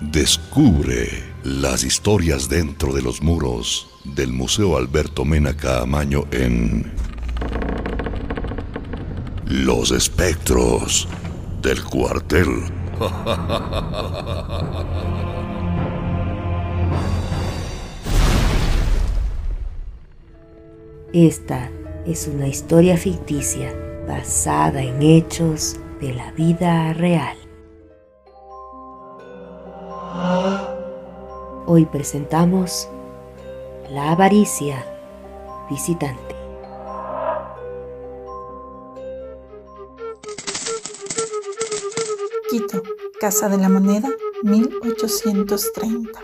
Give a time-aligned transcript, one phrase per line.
[0.00, 6.90] Descubre las historias dentro de los muros del Museo Alberto Mena Caamaño en
[9.44, 11.06] Los espectros
[11.60, 12.48] del cuartel.
[21.12, 21.70] Esta
[22.06, 23.74] es una historia ficticia
[24.08, 27.36] basada en hechos de la vida real.
[31.72, 32.88] Hoy presentamos
[33.90, 34.84] La avaricia
[35.70, 36.34] visitante.
[42.50, 42.82] Quito,
[43.20, 44.08] Casa de la Moneda,
[44.42, 46.20] 1830.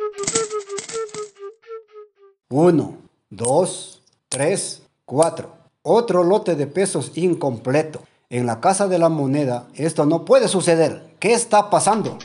[2.50, 2.96] Uno,
[3.30, 5.50] dos, tres, cuatro.
[5.82, 8.00] Otro lote de pesos incompleto.
[8.30, 11.14] En la Casa de la Moneda esto no puede suceder.
[11.20, 12.18] ¿Qué está pasando?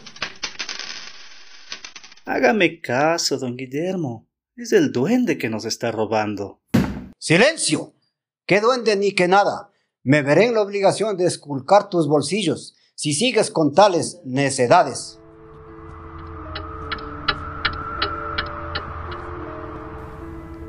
[2.26, 4.28] Hágame caso, don Guillermo.
[4.56, 6.62] Es el duende que nos está robando.
[7.18, 7.94] ¡Silencio!
[8.46, 9.72] ¿Qué duende ni que nada?
[10.04, 15.20] Me veré en la obligación de esculcar tus bolsillos si sigues con tales necedades.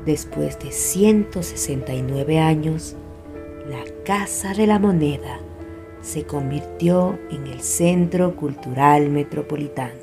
[0.05, 2.95] Después de 169 años,
[3.67, 5.39] la Casa de la Moneda
[6.01, 10.02] se convirtió en el Centro Cultural Metropolitano.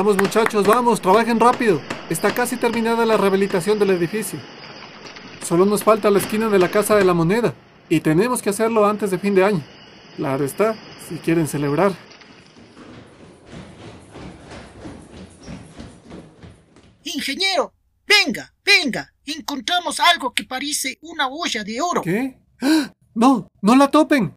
[0.00, 1.78] Vamos muchachos, vamos, trabajen rápido.
[2.08, 4.40] Está casi terminada la rehabilitación del edificio.
[5.46, 7.52] Solo nos falta la esquina de la Casa de la Moneda
[7.90, 9.62] y tenemos que hacerlo antes de fin de año.
[10.16, 10.74] Claro está,
[11.06, 11.92] si quieren celebrar.
[17.04, 17.74] Ingeniero,
[18.06, 22.00] venga, venga, encontramos algo que parece una olla de oro.
[22.00, 22.38] ¿Qué?
[22.62, 22.90] ¡Ah!
[23.14, 24.34] No, no la topen.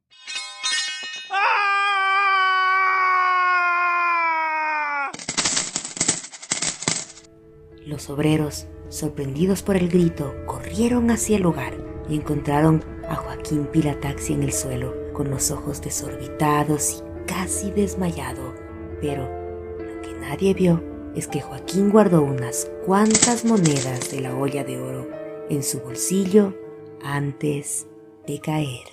[7.94, 11.78] Los obreros, sorprendidos por el grito, corrieron hacia el lugar
[12.10, 18.56] y encontraron a Joaquín Pilataxi en el suelo, con los ojos desorbitados y casi desmayado.
[19.00, 19.30] Pero
[19.78, 20.84] lo que nadie vio
[21.16, 25.08] es que Joaquín guardó unas cuantas monedas de la olla de oro
[25.52, 26.58] en su bolsillo
[27.04, 27.86] antes
[28.26, 28.88] de caer.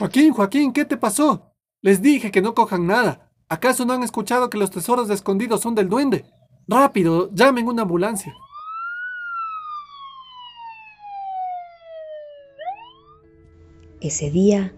[0.00, 1.54] Joaquín, Joaquín, ¿qué te pasó?
[1.80, 3.28] Les dije que no cojan nada.
[3.52, 6.24] ¿Acaso no han escuchado que los tesoros escondidos son del duende?
[6.66, 8.34] Rápido, llamen una ambulancia.
[14.00, 14.72] Ese día,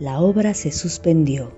[0.00, 1.52] la obra se suspendió.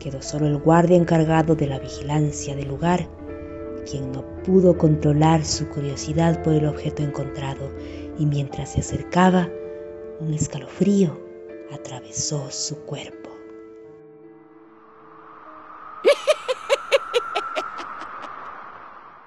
[0.00, 3.08] Quedó solo el guardia encargado de la vigilancia del lugar,
[3.88, 7.70] quien no pudo controlar su curiosidad por el objeto encontrado
[8.18, 9.48] y mientras se acercaba,
[10.18, 11.16] un escalofrío
[11.70, 13.21] atravesó su cuerpo.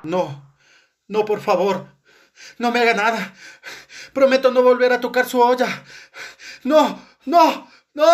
[0.06, 0.56] No,
[1.08, 1.88] no, por favor,
[2.58, 3.34] no me haga nada.
[4.14, 5.84] Prometo no volver a tocar su olla.
[6.64, 8.06] No, no, no.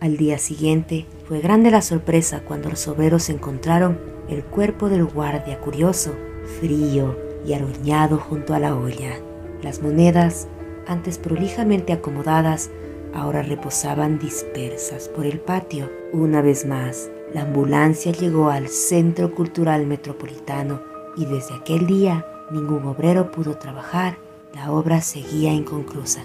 [0.00, 5.58] Al día siguiente fue grande la sorpresa cuando los obreros encontraron el cuerpo del guardia
[5.60, 6.14] curioso,
[6.60, 9.18] frío y aruñado junto a la olla.
[9.62, 10.46] Las monedas,
[10.86, 12.70] antes prolijamente acomodadas,
[13.12, 15.90] ahora reposaban dispersas por el patio.
[16.12, 20.80] Una vez más, la ambulancia llegó al Centro Cultural Metropolitano
[21.16, 24.18] y desde aquel día ningún obrero pudo trabajar.
[24.54, 26.22] La obra seguía inconclusa.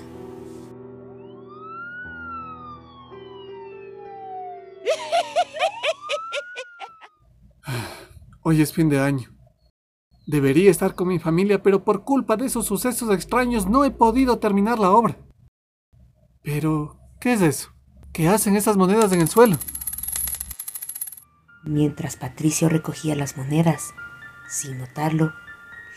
[8.44, 9.30] Hoy es fin de año.
[10.26, 14.40] Debería estar con mi familia, pero por culpa de esos sucesos extraños no he podido
[14.40, 15.18] terminar la obra.
[16.42, 17.70] Pero, ¿qué es eso?
[18.14, 19.58] ¿Qué hacen esas monedas en el suelo?
[21.66, 23.94] Mientras Patricio recogía las monedas,
[24.50, 25.34] sin notarlo,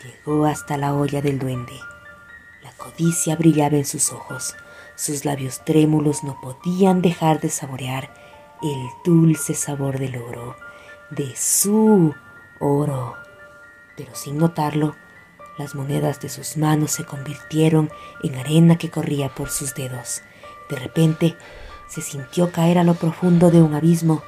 [0.01, 1.77] llegó hasta la olla del duende.
[2.63, 4.55] La codicia brillaba en sus ojos.
[4.95, 8.13] Sus labios trémulos no podían dejar de saborear
[8.61, 10.55] el dulce sabor del oro,
[11.09, 12.15] de su
[12.61, 13.15] oro.
[13.97, 14.95] Pero sin notarlo,
[15.57, 17.91] las monedas de sus manos se convirtieron
[18.23, 20.21] en arena que corría por sus dedos.
[20.69, 21.35] De repente,
[21.89, 24.23] se sintió caer a lo profundo de un abismo.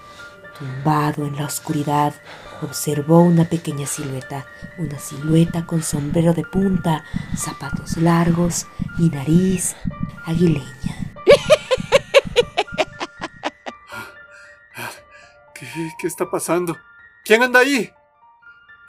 [0.59, 2.13] Tumbado en la oscuridad,
[2.61, 4.45] observó una pequeña silueta,
[4.77, 7.05] una silueta con sombrero de punta,
[7.37, 8.67] zapatos largos
[8.97, 9.77] y nariz
[10.25, 11.13] aguileña.
[15.55, 15.65] ¿Qué,
[15.99, 16.77] qué está pasando?
[17.23, 17.89] ¿Quién anda ahí?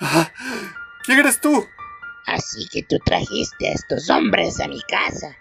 [0.00, 0.28] Ah,
[1.04, 1.64] ¿Quién eres tú?
[2.26, 5.36] Así que tú trajiste a estos hombres a mi casa.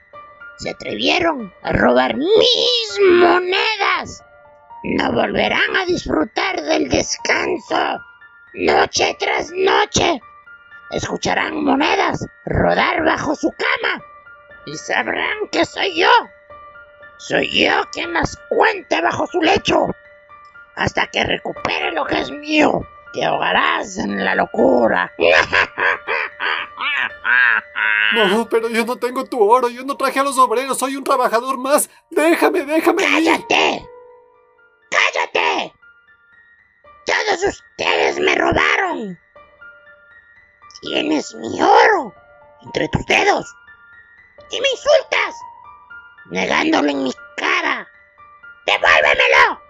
[0.57, 4.23] Se atrevieron a robar mis monedas.
[4.83, 7.99] No volverán a disfrutar del descanso.
[8.53, 10.21] Noche tras noche.
[10.91, 14.03] Escucharán monedas rodar bajo su cama.
[14.65, 16.11] Y sabrán que soy yo.
[17.17, 19.87] Soy yo quien las cuente bajo su lecho.
[20.75, 22.87] Hasta que recupere lo que es mío.
[23.13, 25.11] Te ahogarás en la locura.
[28.11, 31.03] No, pero yo no tengo tu oro, yo no traje a los obreros, soy un
[31.03, 31.91] trabajador más.
[32.09, 33.03] Déjame, déjame.
[33.03, 33.87] ¡Cállate!
[35.19, 35.73] ¡Cállate!
[37.05, 39.19] Todos ustedes me robaron.
[40.81, 42.13] Tienes mi oro
[42.61, 43.53] entre tus dedos.
[44.51, 45.35] Y me insultas,
[46.31, 47.87] negándolo en mi cara.
[48.65, 49.61] ¡Devuélvemelo!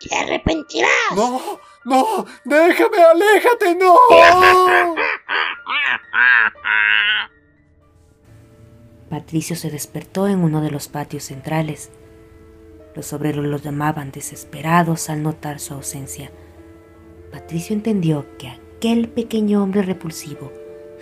[0.00, 0.90] Te arrepentirás.
[1.16, 3.96] No, no, déjame, aléjate, no.
[9.10, 11.90] Patricio se despertó en uno de los patios centrales.
[12.98, 16.32] Los obreros lo llamaban desesperados al notar su ausencia.
[17.30, 20.50] Patricio entendió que aquel pequeño hombre repulsivo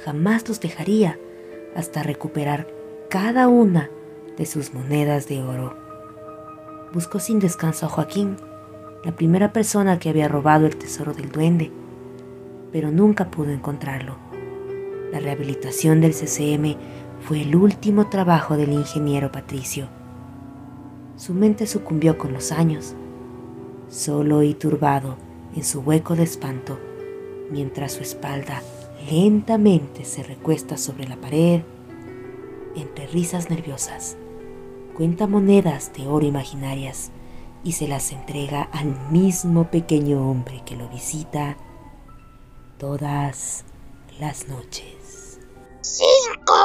[0.05, 1.19] jamás los dejaría
[1.75, 2.69] hasta recuperar
[3.09, 3.89] cada una
[4.37, 5.75] de sus monedas de oro.
[6.93, 8.37] Buscó sin descanso a Joaquín,
[9.03, 11.73] la primera persona que había robado el tesoro del duende,
[12.73, 14.19] pero nunca pudo encontrarlo.
[15.13, 16.77] La rehabilitación del CCM
[17.23, 19.96] fue el último trabajo del ingeniero Patricio.
[21.17, 22.95] Su mente sucumbió con los años,
[23.89, 25.17] solo y turbado
[25.55, 26.79] en su hueco de espanto,
[27.51, 28.63] mientras su espalda
[29.11, 31.63] lentamente se recuesta sobre la pared,
[32.75, 34.17] entre risas nerviosas,
[34.95, 37.11] cuenta monedas de oro imaginarias
[37.65, 41.57] y se las entrega al mismo pequeño hombre que lo visita
[42.79, 43.65] todas
[44.21, 45.41] las noches.
[45.81, 46.56] ¡Cinco!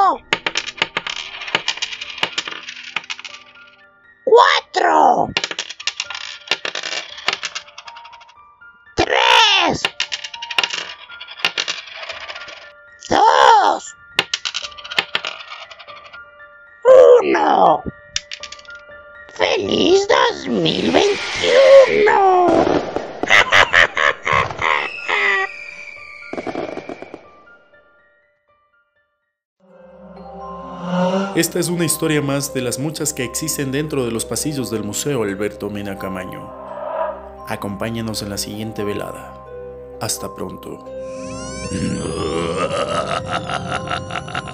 [19.34, 21.02] ¡Feliz 2021!
[31.36, 34.84] Esta es una historia más de las muchas que existen dentro de los pasillos del
[34.84, 36.52] Museo Alberto Mena Camaño.
[37.48, 39.34] Acompáñanos en la siguiente velada.
[40.00, 40.86] Hasta pronto.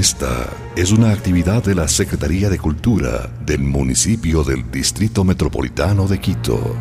[0.00, 6.18] Esta es una actividad de la Secretaría de Cultura del municipio del Distrito Metropolitano de
[6.18, 6.74] Quito.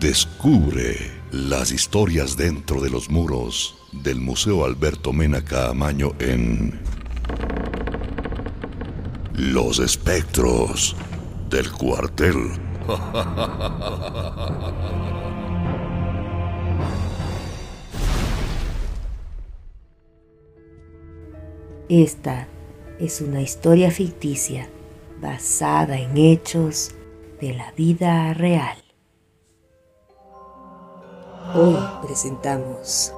[0.00, 0.96] Descubre
[1.30, 6.80] las historias dentro de los muros del Museo Alberto Mena Caamaño en
[9.34, 10.96] Los espectros
[11.50, 12.69] del cuartel.
[21.88, 22.46] Esta
[23.00, 24.68] es una historia ficticia
[25.20, 26.92] basada en hechos
[27.40, 28.78] de la vida real.
[31.54, 33.12] Hoy presentamos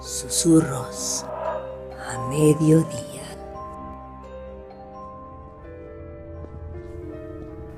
[0.00, 1.26] Susurros
[2.08, 3.22] a mediodía.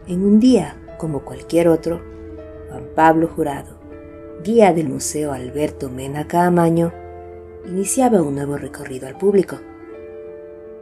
[0.07, 2.00] En un día como cualquier otro,
[2.69, 3.79] Juan Pablo Jurado,
[4.43, 6.93] guía del Museo Alberto Mena Caamaño,
[7.67, 9.59] iniciaba un nuevo recorrido al público.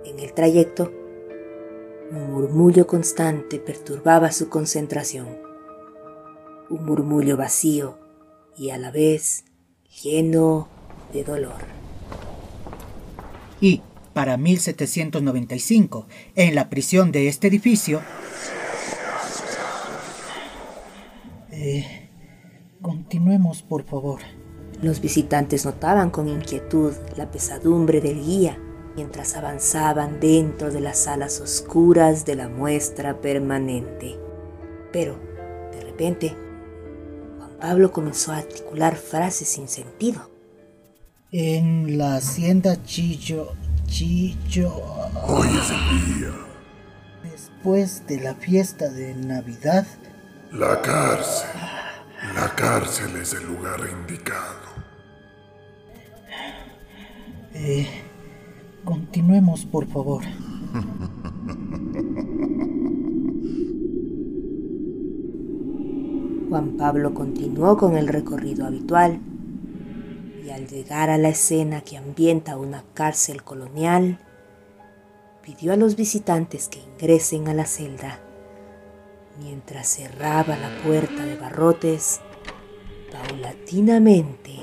[0.04, 0.92] En el trayecto,
[2.10, 5.26] un murmullo constante perturbaba su concentración.
[6.70, 7.98] Un murmullo vacío
[8.56, 9.44] y a la vez
[10.02, 10.68] lleno
[11.12, 11.74] de dolor.
[13.60, 16.06] Y, para 1795,
[16.36, 18.00] en la prisión de este edificio,
[21.56, 22.10] Eh,
[23.14, 24.18] continuemos, por favor.
[24.82, 28.58] Los visitantes notaban con inquietud la pesadumbre del guía
[28.96, 34.18] mientras avanzaban dentro de las salas oscuras de la muestra permanente.
[34.92, 35.16] Pero,
[35.70, 36.36] de repente,
[37.38, 40.28] Juan Pablo comenzó a articular frases sin sentido.
[41.30, 43.52] En la hacienda Chillo,
[43.86, 44.72] Chillo...
[45.28, 46.32] Hoy es el día.
[47.30, 49.86] Después de la fiesta de Navidad,
[50.50, 51.73] La cárcel.
[52.34, 54.74] La cárcel es el lugar indicado.
[57.54, 57.86] Eh,
[58.84, 60.24] continuemos, por favor.
[66.48, 69.20] Juan Pablo continuó con el recorrido habitual
[70.44, 74.18] y al llegar a la escena que ambienta una cárcel colonial,
[75.40, 78.23] pidió a los visitantes que ingresen a la celda
[79.38, 82.20] Mientras cerraba la puerta de barrotes,
[83.10, 84.56] paulatinamente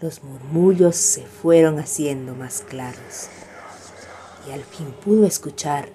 [0.00, 3.30] los murmullos se fueron haciendo más claros
[4.46, 5.88] y al fin pudo escuchar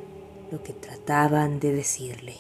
[0.52, 2.38] lo que trataban de decirle.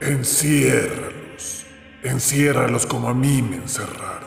[0.00, 1.66] Enciérralos,
[2.02, 4.26] enciérralos como a mí me encerraron.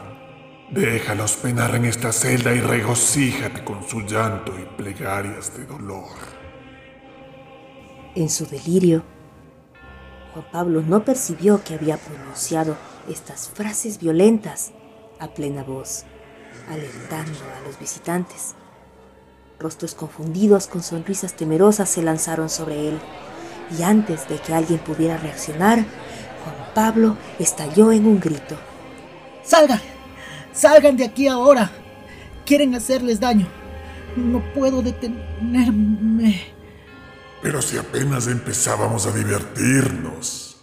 [0.72, 6.10] Déjalos penar en esta celda y regocíjate con su llanto y plegarias de dolor.
[8.16, 9.04] En su delirio,
[10.52, 12.78] Pablo no percibió que había pronunciado
[13.10, 14.72] estas frases violentas
[15.20, 16.06] a plena voz,
[16.70, 18.56] alentando a los visitantes.
[19.60, 23.00] Rostros confundidos con sonrisas temerosas se lanzaron sobre él
[23.78, 25.80] y antes de que alguien pudiera reaccionar,
[26.44, 28.56] Juan Pablo estalló en un grito.
[29.44, 29.82] ¡Salgan!
[30.54, 31.72] ¡Salgan de aquí ahora!
[32.46, 33.48] Quieren hacerles daño.
[34.16, 36.59] No puedo detenerme.
[37.42, 40.62] Pero si apenas empezábamos a divertirnos.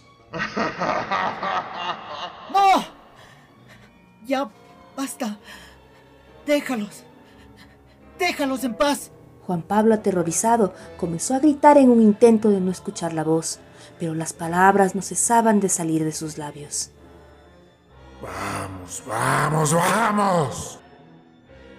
[2.51, 2.85] ¡No!
[4.25, 4.49] Ya
[4.97, 5.39] basta.
[6.45, 7.05] Déjalos.
[8.19, 9.11] Déjalos en paz.
[9.45, 13.61] Juan Pablo, aterrorizado, comenzó a gritar en un intento de no escuchar la voz,
[13.97, 16.91] pero las palabras no cesaban de salir de sus labios.
[18.21, 20.79] Vamos, vamos, vamos.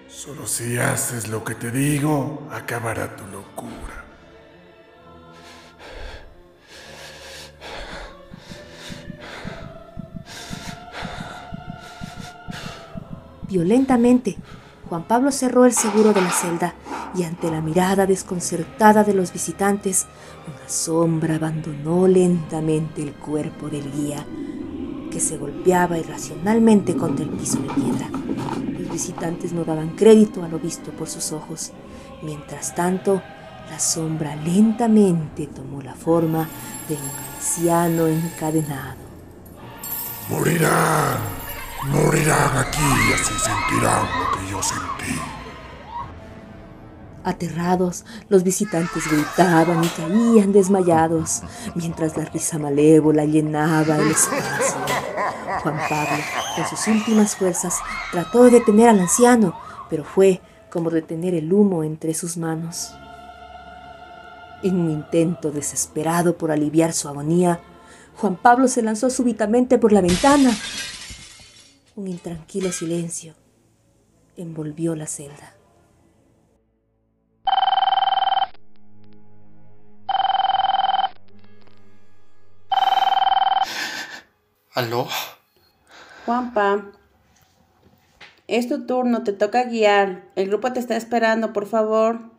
[0.08, 3.97] Solo si haces lo que te digo, acabará tu locura.
[13.48, 14.36] Violentamente,
[14.88, 16.74] Juan Pablo cerró el seguro de la celda
[17.14, 20.06] y ante la mirada desconcertada de los visitantes,
[20.46, 24.24] una sombra abandonó lentamente el cuerpo del guía,
[25.10, 28.08] que se golpeaba irracionalmente contra el piso de piedra.
[28.78, 31.72] Los visitantes no daban crédito a lo visto por sus ojos.
[32.22, 33.22] Mientras tanto,
[33.70, 36.48] la sombra lentamente tomó la forma
[36.88, 38.96] de un anciano encadenado.
[40.30, 41.18] Morirán,
[41.84, 45.20] morirán aquí y así sentirán lo que yo sentí.
[47.24, 51.42] Aterrados, los visitantes gritaban y caían desmayados,
[51.74, 54.78] mientras la risa malévola llenaba el espacio.
[55.62, 56.24] Juan Pablo,
[56.56, 57.80] con sus últimas fuerzas,
[58.12, 59.54] trató de detener al anciano,
[59.90, 62.94] pero fue como detener el humo entre sus manos.
[64.62, 67.60] En un intento desesperado por aliviar su agonía,
[68.16, 70.50] Juan Pablo se lanzó súbitamente por la ventana.
[71.98, 73.34] Un intranquilo silencio
[74.36, 75.52] envolvió la celda.
[84.74, 85.08] ¿Aló?
[86.24, 86.92] Juanpa,
[88.46, 90.30] es tu turno, te toca guiar.
[90.36, 92.30] El grupo te está esperando, por favor.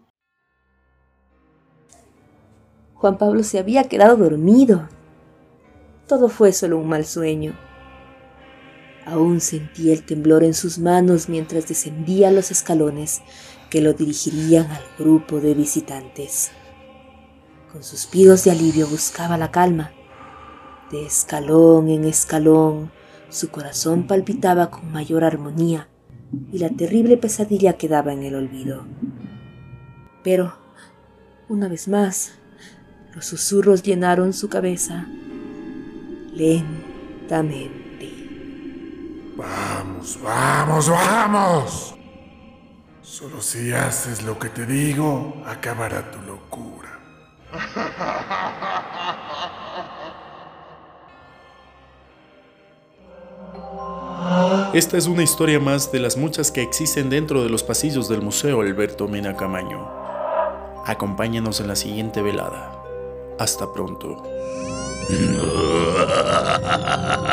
[2.93, 4.87] Juan Pablo se había quedado dormido.
[6.07, 7.68] Todo fue solo un mal sueño.
[9.09, 13.21] Aún sentía el temblor en sus manos mientras descendía los escalones
[13.71, 16.51] que lo dirigirían al grupo de visitantes.
[17.71, 19.91] Con suspiros de alivio buscaba la calma.
[20.91, 22.91] De escalón en escalón,
[23.29, 25.87] su corazón palpitaba con mayor armonía
[26.51, 28.85] y la terrible pesadilla quedaba en el olvido.
[30.23, 30.53] Pero,
[31.47, 32.33] una vez más,
[33.15, 35.07] los susurros llenaron su cabeza
[36.33, 37.78] lentamente.
[39.39, 41.95] Vamos, vamos, vamos.
[43.01, 46.89] Solo si haces lo que te digo, acabará tu locura.
[54.73, 58.21] Esta es una historia más de las muchas que existen dentro de los pasillos del
[58.21, 59.89] Museo Alberto Mena Camaño.
[60.85, 62.73] Acompáñanos en la siguiente velada.
[63.39, 64.21] Hasta pronto.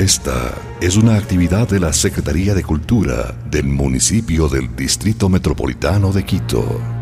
[0.00, 6.24] Esta es una actividad de la Secretaría de Cultura del municipio del Distrito Metropolitano de
[6.24, 6.99] Quito.